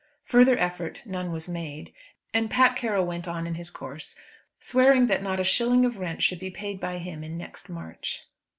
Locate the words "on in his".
3.27-3.69